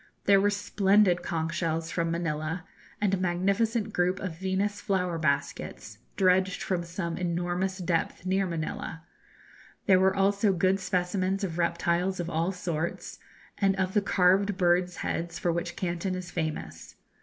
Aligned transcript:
There 0.25 0.41
were 0.41 0.49
splendid 0.49 1.21
conch 1.21 1.53
shells 1.53 1.91
from 1.91 2.09
Manilla, 2.11 2.63
and 2.99 3.13
a 3.13 3.17
magnificent 3.17 3.93
group 3.93 4.19
of 4.19 4.35
Venus 4.35 4.81
flower 4.81 5.19
baskets, 5.19 5.99
dredged 6.17 6.63
from 6.63 6.83
some 6.83 7.17
enormous 7.17 7.77
depth 7.77 8.25
near 8.25 8.47
Manilla. 8.47 9.03
There 9.85 9.99
were 9.99 10.15
also 10.15 10.53
good 10.53 10.79
specimens 10.79 11.43
of 11.43 11.59
reptiles 11.59 12.19
of 12.19 12.31
all 12.31 12.51
sorts, 12.51 13.19
and 13.59 13.75
of 13.75 13.93
the 13.93 14.01
carved 14.01 14.57
birds' 14.57 14.95
heads 15.05 15.37
for 15.37 15.51
which 15.51 15.75
Canton 15.75 16.15
is 16.15 16.31
famous. 16.31 16.95